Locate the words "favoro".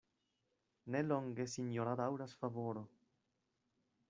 2.41-2.87